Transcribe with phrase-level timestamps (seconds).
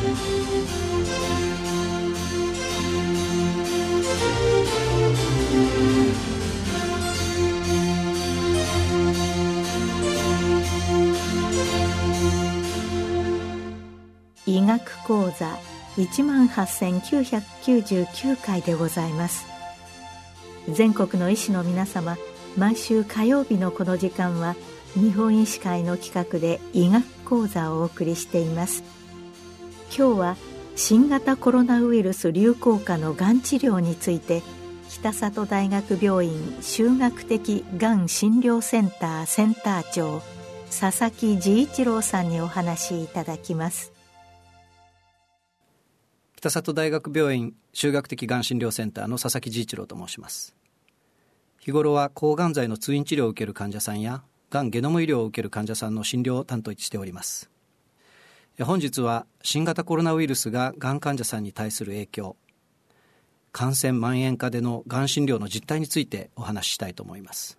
[0.00, 0.02] 医
[14.62, 15.58] 学講座
[15.98, 19.44] 一万八千九百九十九回でございます。
[20.72, 22.16] 全国の医師の皆様
[22.56, 24.56] 毎週火曜日のこの時間は
[24.94, 28.82] 日本医師会の企画で医学講座をお送りしています。
[29.96, 30.36] 今日は
[30.76, 34.42] 新型コロナウイルス流行下のがん治療について
[34.88, 40.22] 北里大学病院修学的がん診療センターセンター長
[40.70, 43.92] 佐々木慈一郎さんにお話しいただきます。
[46.36, 50.54] 北里大学病院修学的がん診療センターの佐々木慈一郎と申します。
[51.58, 57.50] 日頃は抗がん剤の通院治療を受ける患者さんやがんゲノム医療を受ける患者さんの診療を担当しております。
[58.64, 62.36] 本日は新型コロナウイルスががん患者さんに対する影響
[63.52, 67.58] 感染蔓延下でのがん診療の実態についてお話ししたいと思います。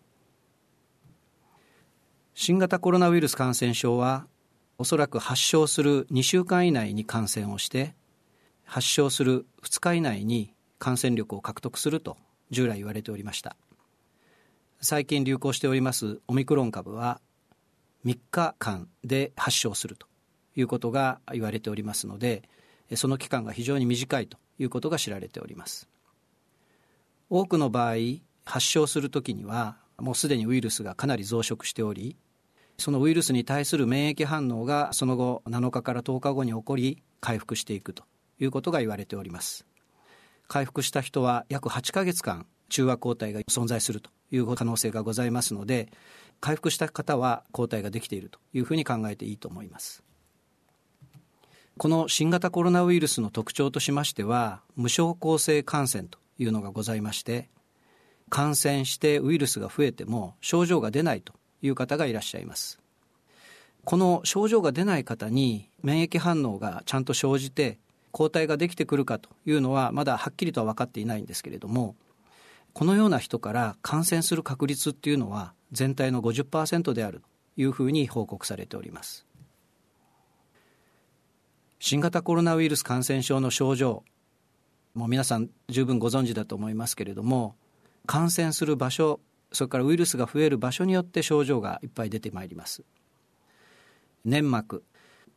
[2.34, 4.26] 新型コロナウイルス感染症は
[4.78, 7.94] おそらく発症する2週間以内に感染をして
[8.64, 12.16] 発症する2日以内に感染力を獲得すると
[12.52, 13.56] 従来言われておりました。
[14.82, 17.22] 最近流行しておりますオミクロン株は
[18.06, 20.11] 3日間で発症すると。
[20.56, 22.44] いうことが言われておりますので
[22.96, 25.88] その期間が非常に短いということが知られております。
[27.30, 27.96] 多くの場合
[28.44, 32.18] 発症するときにはもうすでにウイルスがかなり増殖しており
[32.78, 38.04] そのウイルスに対する免疫反応がその後7日から10日後に起こり回復していくと
[38.40, 39.66] いうことが言われております。
[40.48, 45.92] 回復した人は約8ヶ月間中和抗体が存在するという可能性がございますので
[46.42, 50.04] 回復した方は抗体ができているというふうに考えていいと思います。
[51.82, 57.50] この新型コロナウイルスの特徴としましては無症候性感染というのがございまして
[58.30, 61.34] 感染してウイルスが増えても症状が出ないと
[61.64, 62.80] いう方がいらっしゃいます。
[63.84, 67.80] この症状が出ない方に免疫反応がちゃんと生じて
[68.12, 71.96] 抗体ができてくるかというのはまだはっきりとは分かっていないんですけれども
[72.74, 77.28] このような人から感染する確率っていうのは全体の50%であると
[77.60, 79.31] いうふうに報告されております。
[81.84, 84.04] 新型コロナウイルス感染症の症状
[84.94, 87.56] もう皆さん十分ご存知だと思いますけれども
[88.06, 89.20] 感染する場所
[89.52, 92.84] それからウイルスが増える場所によって症状がいっぱい出てまいります。
[94.26, 94.84] 粘膜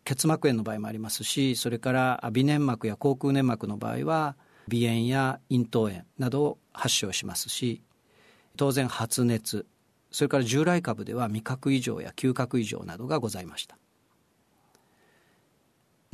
[0.05, 4.37] 結膜炎の場合もありますしそれから微粘膜や口腔粘膜の場合は
[4.71, 7.81] 鼻炎や咽頭炎などを発症しますし
[8.59, 9.65] 当然発熱
[10.11, 13.78] それから従来株では味覚異常や嗅覚異常などがございました。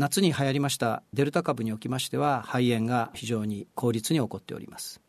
[0.00, 5.02] 夏に流行りましたデルタ株におきましては肺炎が非常に効率に起こっております。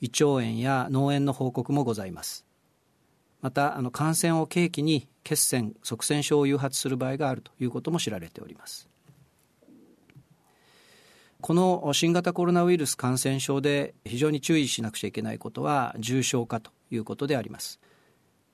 [0.00, 2.46] 胃腸炎や脳炎の報告もございます。
[3.40, 8.88] またあの感染を契機に血栓塞栓症を誘発する場合があるということも知られております。
[11.40, 17.80] この新型コロナウイルス感染症で非常に注意しなくちゃいけないことは重症化ということであります。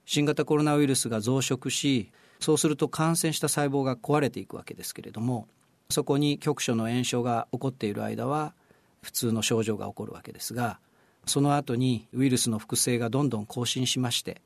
[0.07, 5.49] 新型コロナウイルスが増殖しそうすると感染した細胞が壊れていくわけですけれども
[5.91, 8.55] そこに局所の炎症が起こっている間は
[9.03, 10.79] 普通の症状が起こるわけですが
[11.27, 14.41] その後にウイルスの複製がどんどん更新しまして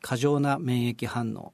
[0.00, 1.52] 過剰な免疫反応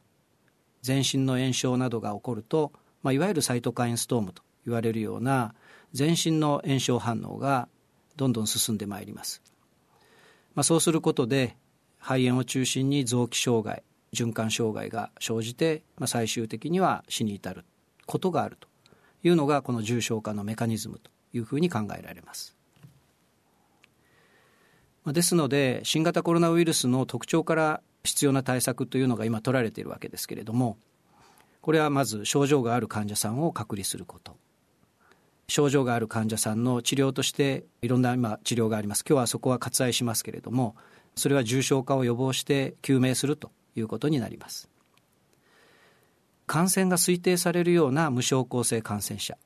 [0.83, 5.55] 全身の炎症などが起こると、まあ、いわゆるサイトカインストームと言われるような
[5.93, 7.69] 全身の炎症反応が
[8.17, 9.43] どんどん進んでまいります、
[10.55, 11.57] まあ、そうすることで
[11.99, 17.65] 肺炎を中心に臓器障害循環障害が生じて、まあ、最終的には死に至る
[18.07, 18.69] ことがあると
[19.23, 22.57] いうのがこの重症化のメカニズムというふうに考えられます。
[25.07, 30.77] ですので新型コロナウイルスの特徴から必要な対策というのが今取られているわけですけれども
[31.63, 34.37] これはまず症状がある患者さんを隔離すること
[35.49, 40.77] 症状がある患者さんの治療としていろんな今治療があります今日はそこは割愛しますけれども
[41.17, 44.69] それは重症化を予防して救命するということになります。
[46.47, 49.37] 感染が推定されるような無症候性感染者。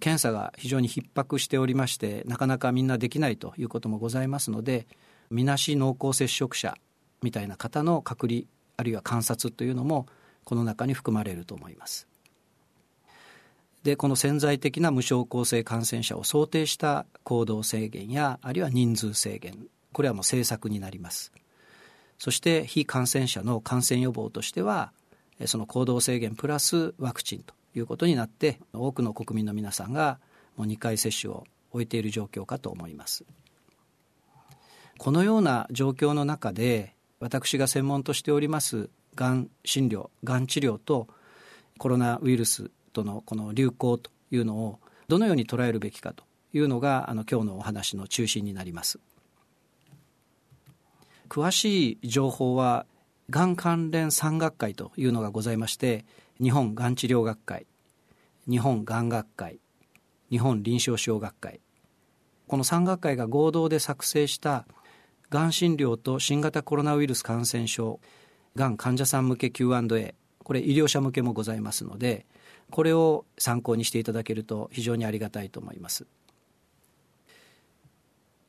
[0.00, 4.86] 検査が非常に逼迫しておりましてなかなかみんなできないということもございますので
[5.30, 6.76] みなし濃厚接触者
[7.20, 8.42] みたいな方の隔離
[8.76, 10.06] あるいは観察というのも
[10.44, 12.06] この中に含まれると思います。
[13.82, 21.32] でこの潜在的な無症候性感染者を想定した行動制限やあるいは人数制限これはもう政策になります。
[22.18, 24.92] そして非感染者の感染予防としては
[25.46, 30.18] その行動制限プラスワクチンということになって多くの国民の皆さんが
[30.56, 33.24] もう2回接種を終えている状況かと思います。
[34.98, 41.06] このような状況の中で私が専門としておりますがん診療がん治療と
[41.78, 48.98] コロナウイルスとのこの流行というのをどのように捉えるべきかというのがあの今日のお話の中心になります。
[51.28, 52.86] 詳しい情報は
[53.30, 56.04] がん関連3学会というのがございまして
[56.40, 57.66] 日本がん治療学会
[58.48, 59.60] 日本がん学会
[60.30, 61.60] 日本臨床症学会。
[62.46, 64.66] この3学会が合同で作成した
[65.30, 68.00] がん診療と新型コロナウイルス感染症
[68.56, 72.24] がん患者さん向け Q&A これ医療者向けもございますので
[72.70, 76.06] これを参考にしていただけると非常にありがたいと思います。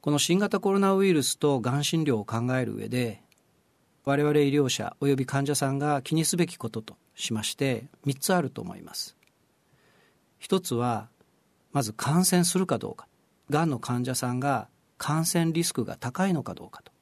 [0.01, 3.21] この新型コロナウイルスとがん診療を考える上で
[4.05, 9.17] 我々医療者および患者さんが気にすべきこととしまして3つあると思います。
[10.37, 11.09] 一つは
[11.73, 13.07] まず感染するかどうか
[13.49, 16.93] がんの患者さんが感染リスクが高いのかどうかと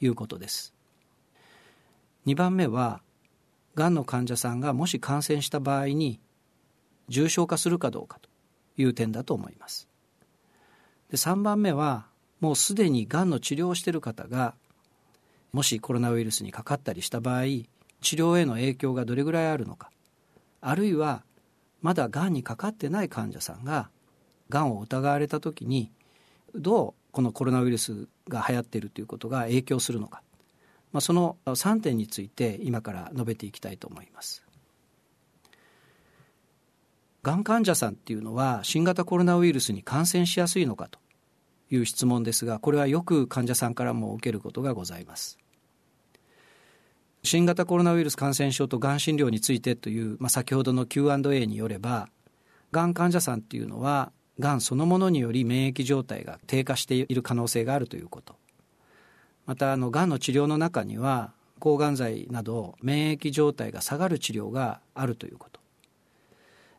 [0.00, 0.72] いうことです。
[2.26, 3.02] 2番目は
[3.74, 6.20] がんの患者さんがもし感染した場合に
[7.08, 8.30] 重症化するかどうかと
[8.76, 9.88] いう点だと思います。
[11.10, 12.06] で3番目は
[12.44, 14.54] もうすでにがんの治療をしている方が
[15.54, 17.68] もしコロナウイルスにかかったりした場合治
[18.02, 19.90] 療への影響がどれぐらいあるのか
[20.60, 21.24] あるいは
[21.80, 23.88] まだがんにかかってない患者さんが
[24.50, 25.90] がんを疑われた時に
[26.54, 30.20] どうこのコロナウイルスが流行っているということが影響するのか、
[30.92, 34.44] まあ、その3点について今から述べていきたいと思います。
[37.22, 40.98] がん患者さんっていうのは新型コロナウイルスに感染しやすいのかと
[41.74, 45.38] いう質問ですがこれはよく患者さんからも受けることがございます。
[47.22, 52.10] 新型コロナウイルス感染症とがん診療についてという、まあ、先ほどの Q&A によれば
[52.70, 58.34] がん患者さんっていうのはがんそのものにより免疫状態が低下している可能性があるということ
[59.46, 65.60] またあのがんの治療の中には抗がん剤など免疫状態が下がる治療があるということ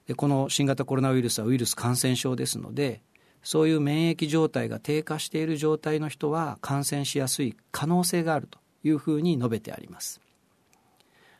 [0.07, 3.01] でこの新型コロナウイルスはウイルス感染症ですので
[3.45, 10.19] そういう免疫状態が低下している状態の人は感染しやすい可能性があるというふうに述べてあります。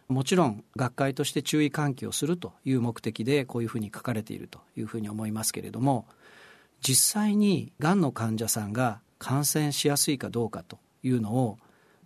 [0.08, 6.06] もちろん学会として注意喚起をするという目的でこういうふうに書かれているというふうに思いますけれども
[6.80, 11.58] 実際にがんの患者さんが感染しやすいかどうかというのを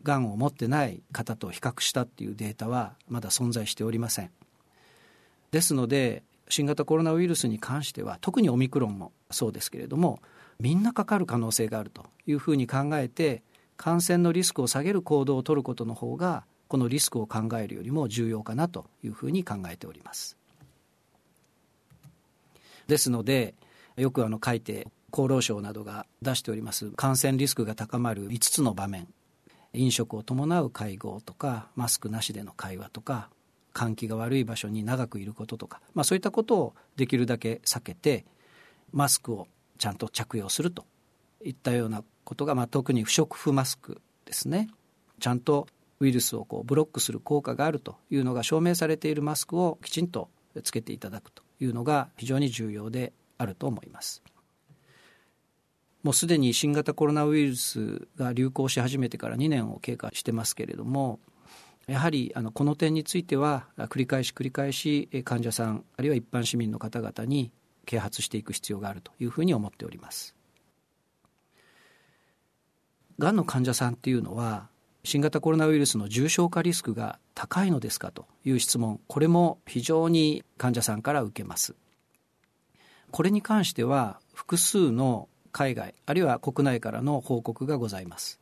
[0.04, 4.32] がんを持ってない方と比較したっていうデータはまだ存在しておりません。
[5.52, 10.20] ですので新型コロナウイルスに関しては特にオミクロンもそうですけれども
[10.60, 13.44] みんなかかる可能性があるというふうに考えて
[13.78, 20.38] 感染のリスクを下げる行動を取ることの方がこのリスクを考えるよりも重要かなというふうに考えております。
[22.88, 23.56] ですので
[23.96, 29.08] よくあの書いて厚労省などが出しております感染リスクが高まる5つの場面
[29.74, 33.30] 飲食を伴う会合とかマスクなしでの会話とか
[33.74, 38.26] 換気が悪い場所に長くいることとか、まあ、そういったことをできるだけ避けて
[38.92, 40.86] マスクをちゃんと着用すると
[41.44, 44.70] いったようなことが、まあ、特に不織布マスクですね
[45.20, 45.68] ちゃんと
[46.00, 50.30] ウイルスをこうブロックする効果があるというのが証明されているマスクをきちんと
[50.64, 54.24] つけていただくというのが非常に重要であると思います。
[56.04, 61.20] もうすでに新型コロナウイルスが流行し始めてから2年を経過してますけれども
[61.90, 67.52] やはりあのこの点については繰り返し繰り返し患者さんあるいは一般市民の方々に
[67.86, 70.36] 啓発していく必要があるというふうに思っております。
[73.18, 74.70] がんの患者さんっていうのは
[75.04, 81.76] 新型コロナウイルスの重症化リスクが高いのですかという質問これも非常に患者さんから受けます
[83.12, 88.40] これに関しては複数の海外あるいは国内からの報告がございます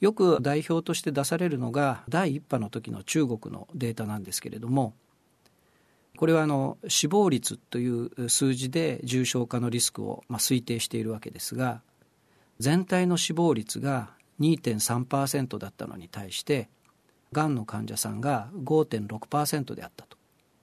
[0.00, 4.94] よく代表として出されるのが第1波の時の中国のデータなんですけれども
[6.16, 11.82] これはあの死亡率という数字で重症化のリスクをまあ推定しているわけですが
[12.58, 14.10] 全体の死亡率が
[14.40, 16.68] 2.3%だったのに対して
[17.32, 20.16] がんの患者さんが5.6%であったと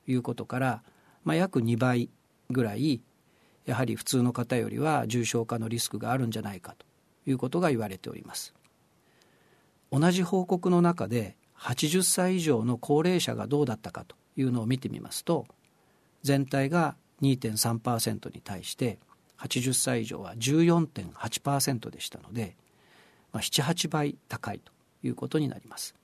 [0.08, 0.84] いうことから、
[1.24, 2.10] まあ、約2倍
[2.50, 3.02] ぐらい
[3.66, 6.86] やはり普通の方よりは重症化のリスクがあるんじゃないかと
[7.30, 8.54] いうことが言われております。
[9.92, 15.46] 同じ報告の中で80歳以上の高齢者がどうだったかというのを見てみますと
[16.24, 19.00] 全体が2.3%に対して
[19.38, 22.56] 80歳以上は14.8%でしたので
[23.32, 24.72] まあ、78倍高いと
[25.04, 25.96] いうことになります。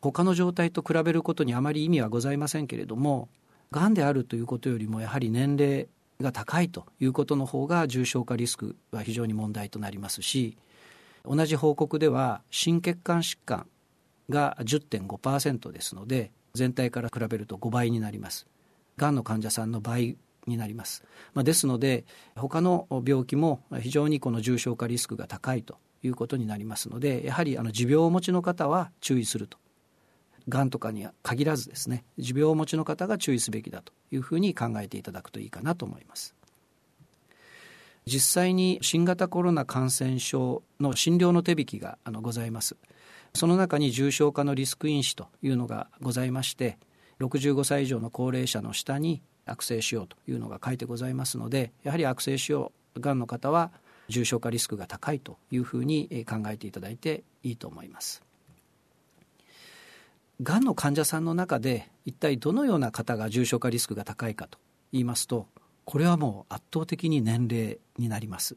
[0.00, 3.30] 他の状態と比べることにあまり意味はございませんけれども
[3.70, 5.88] がんであるということよりもやはり年齢
[6.20, 10.58] が高いということの方が重症化リスクは非常に問題となりますし
[11.24, 13.66] 同じ報告では心血管疾患
[14.28, 18.46] が10.5%ですので全体から比べると5倍になります。
[18.96, 20.16] がんの患者さんの倍
[20.46, 21.02] になります、
[21.32, 22.04] まあ、ですので
[22.36, 29.58] 他の病気も非常にこの重症化リスクが高いということになりますのでやはりあの持病をお持ちの方は注意すると。
[30.46, 36.34] がんとかには限らずですね持病をお持ちの方が注意すべきだというふうに考えていただくといいかなと思います。
[38.06, 42.76] 実際に新型コロナ感染症の診療の手引きがあのございます
[43.34, 46.78] その中に重症化のリスク因子というのがございまして
[47.20, 52.70] 65歳以上の高齢者の下に悪性腫瘍というのが書いてございますのでやはり悪性腫瘍
[53.00, 53.72] がんの方は
[54.08, 58.22] 重症化リスクが高いというふうに考えていただいていいと思います。
[60.42, 64.58] がんの患者さんの中で一体どのような方が重症化リスクが高いかと
[64.92, 65.46] 言いますと
[65.84, 68.56] これはもう圧倒的に年齢になります。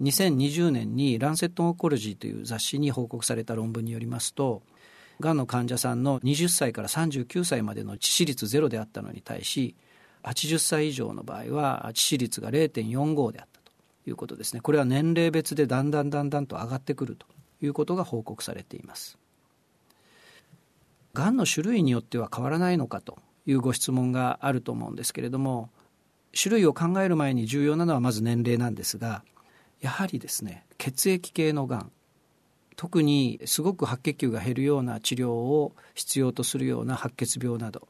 [0.00, 4.62] 2020年に「ランセット・オンコロジー」という雑誌に報告された論文によりますと
[5.20, 9.74] がんの患者さんの20歳から39歳までの致死率ゼロであったのに対し
[10.24, 13.72] 80歳以上の場合は致死率が0.45であったと
[14.06, 14.60] いうことですね。
[14.60, 17.26] これは年齢別でだんだんだんだんと上がってくると
[17.62, 19.18] いうことが報告されています。
[21.14, 25.70] がんの種類によっては変わらないのかというご質問があると思うんですけれども
[26.40, 29.22] 種類を考える前に重要なのはまず年齢なんですが
[29.80, 31.92] やはりですね血液系のがん
[32.76, 37.88] 特にすごく白血球が減るような治療を必要とするような白血病など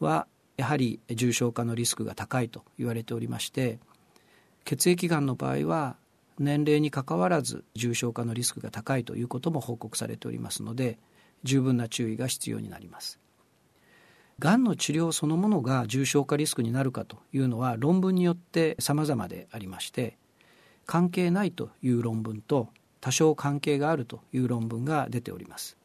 [0.00, 3.78] はやはり重症化のリスクが高いと言われておりまして
[4.64, 5.96] 血液がんの場合は
[6.38, 10.98] 年齢にかかわらず重症化のリスクが高いということも報告されておりますので
[11.42, 13.18] 十分な注意が必要になります。
[14.38, 20.16] がんの治療そのものが重症化リスクになるかというのは論文によって様々でありまして
[20.86, 22.68] 関係ないという論文と
[23.00, 25.76] 多少関係があるという論文が出ております。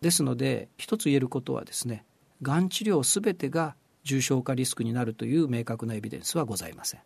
[0.00, 2.04] ですので一つ言えることはですね
[2.40, 3.74] がん治療すべてが
[4.04, 7.00] 重症化リスクになるという明確なエビデンスはございません。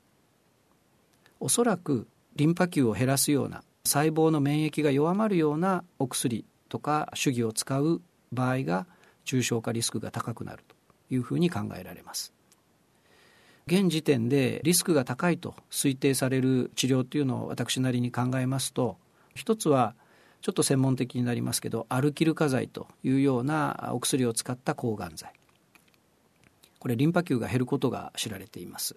[1.41, 2.07] おそらく
[2.37, 8.01] リンパ球を減らすような細胞の免疫が弱まるようなお薬とか手技を使う
[8.33, 8.87] 場合が
[9.25, 10.75] 重症化リスクが高くなると
[11.15, 12.33] いうふうに考えられます。
[13.67, 18.97] 現時点でリスクが高いと推定される治療というのを私なりに考えますと
[19.37, 19.95] 一つは
[20.41, 25.33] ちょっと専門的になりますけどアルキル化剤というようなお薬を使った抗がん剤。
[26.81, 28.97] これリンパ球が減ることが知られています。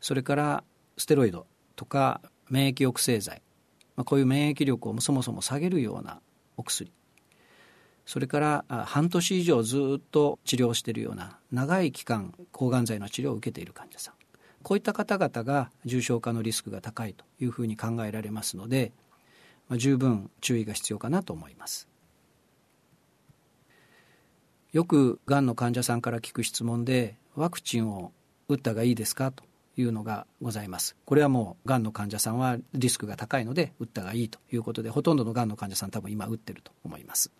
[0.00, 0.64] それから
[0.98, 3.40] ステロイドとか免疫抑制剤、
[3.96, 6.20] まあ、こういう免疫力をそもそも下げるような
[6.58, 6.92] お薬。
[8.08, 14.14] それから半年以上ずっと治療しているような長い期間抗がん剤の治療を受けている患者さん。
[14.62, 18.92] こういった方々が重症化のリスクが高いというふうに考えられますので、
[19.68, 21.86] まあ、十分注意が必要かなと思います。
[24.72, 28.12] よくがんの患者さんから聞く質問でワクチンを
[28.48, 29.44] 打ったがいいですかと
[29.76, 30.96] いうのがございます。
[31.04, 37.30] これはもうがんの患者さんはリスクが高いので打ったがいいということでほとんどのがんの患者さん多分今打ってると思います。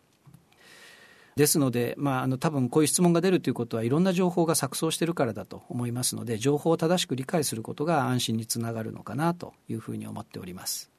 [1.39, 10.91] ですので、まあ、あの多分こういう質問が出るということはいろんな情報が錯綜しているからだと思いますので情報を正しく理解することが安心につながるのかなというふうに思っております。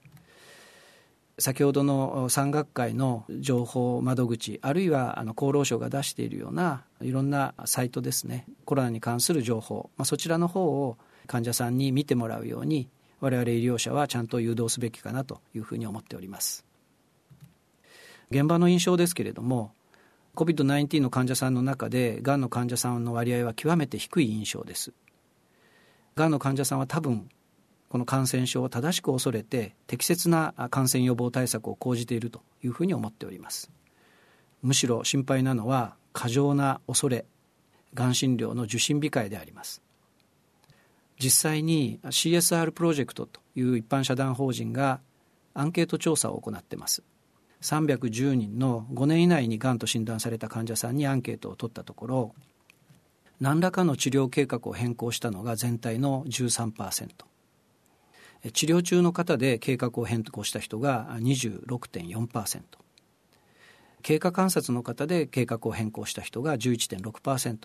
[1.40, 12.90] 先ほどの産学会の情報窓口あるいはあの厚労省が出しているようないろんなサイトですねコロナに関する情報、まあ、そちらの方を患者さんに見てもらうように
[13.22, 16.66] 我々医療者はちゃんと誘導すべきかなというふうに思っております。
[18.32, 19.72] 現場の印象ですけれども
[20.40, 24.94] COVID-19 の患者さんの中でがんの患者さんの割合は極めて低い印象です。
[26.16, 27.28] がんの患者さんは多分
[27.90, 33.70] この感染症を正しく恐れて適切な感染予防対策を講じているというふうに思っております。
[34.62, 37.26] むしろ心配なのは過剰な恐れ
[37.94, 39.82] がん診療の受診控えであります。
[41.22, 45.02] 実際に CSR プロジェクトという一般社団法人が
[45.54, 47.04] アンケート調査を行っています。
[47.62, 52.36] 310人の5年以内にがんと診断された患者さんにアンケートを取ったところ
[53.40, 57.10] 何らかの治療計画を変更したのが全体の13%
[58.54, 62.62] 治療中の方で計画を変更した人が26.4%
[64.02, 67.58] 経過観察の方で計画を変更した人が11.6%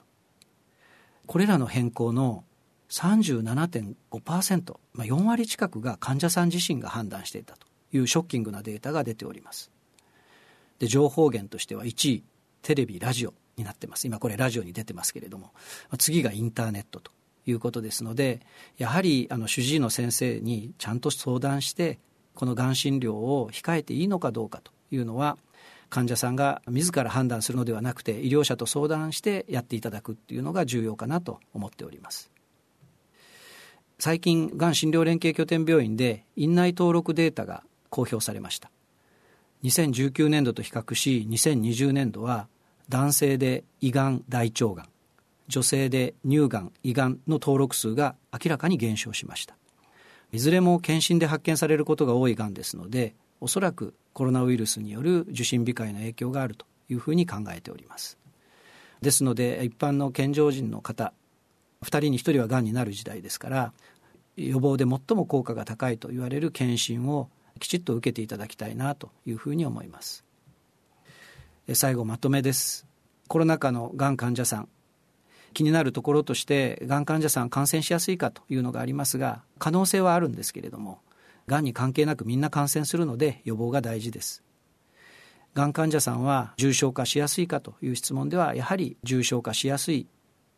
[1.27, 2.45] これらの変更の
[2.91, 9.74] 37.5%、まあ、4割近くが患者さん自身が判断していたというショッキングなデータが出ております。
[10.79, 12.25] で情報源としては1位
[12.63, 14.07] テレビラジオになってます。
[14.07, 15.53] 今これラジオに出てますけれども。
[15.99, 17.13] 次がインターネットと
[17.47, 18.41] いうことですので
[18.79, 21.99] やはりあの主治医の先生にちゃんと相談して
[22.35, 25.37] このがん診療を控えていいのかどうかというのは
[25.91, 32.31] 患者さんが自ら判断するのではなくて医療者と相談してやっていただくっていうのが重要かなと思っております。
[34.01, 38.71] 最近がん診療連携拠点病院で院内登録データが公表されました。
[39.65, 42.49] 2019年度と比較し2020年度は
[42.91, 44.89] 男性で胃がん大腸がん
[45.49, 49.57] 女性で乳がん胃がんの登録数が明らかに減少しました。
[50.33, 58.19] いずれも検診で発見されることが多いがんですのでおそらくコロナウイルスによる受診控えの影響があるというふうに考えております。
[59.01, 61.13] ですので一般の健常人の方
[61.83, 63.73] 2人に1人はがんになる時代ですから
[64.37, 67.29] 予防で最も効果が高いと言われる検診を
[67.61, 70.25] きちっと受けていただきたいなというふうに思います。
[71.73, 72.87] 最後まとめです。
[73.29, 74.69] コロナ禍のがん患者さん。
[75.55, 80.99] 気になるところとしてがん患者さん感染しやすいかというのがありますが可能性はあるんですけれども
[81.47, 84.43] がんに関係なくみんな感染するので予防が大事です。
[85.55, 90.09] がん患者さんは重症化しやすいかという質問ではやはり重症化しやすい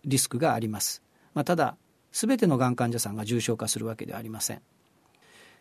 [0.06, 1.02] リスクがあります、
[1.34, 1.76] まあ、ただ
[2.12, 4.62] 全てのがん患者さんが重症化するわけではありません。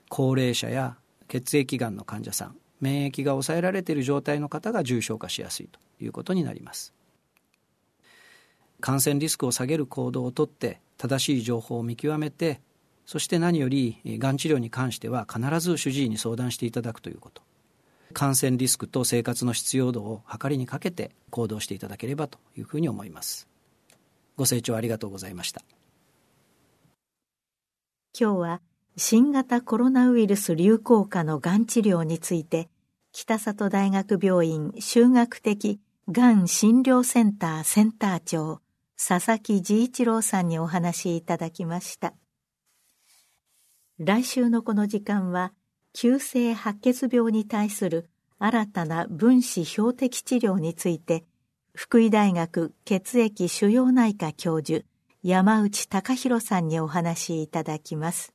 [0.08, 0.96] 高齢者や
[1.28, 6.94] 血液がんの患者さん免疫が抑えられている状態の方が重症化しやすいということになります。
[8.82, 12.62] 感染リスクを下げる行動をとって正しい情報を見極めて
[13.06, 17.42] そして何よりがん治療に関しては必ず主治医に相談していただくということ。
[18.14, 23.48] 感染リスクと生活の必要度を測りにかけて行動していただければというふうに思います。
[24.38, 25.62] ご清聴ありがとうございました。
[28.18, 28.62] 今日は
[28.98, 32.70] 新型コロナウイルス流行下のがん治療について
[33.12, 38.62] 北里大学病院修学的がん診療センターセンター長
[38.98, 42.14] 佐々木慈一郎さんにお話しいただきました。
[44.00, 45.52] 来週のこの時間は
[45.94, 51.26] 急性白血病に対する新たな分子標的治療について
[51.74, 54.86] 福井大学血液腫瘍内科教授
[55.22, 58.35] 山内隆弘さんにお話しいただきます。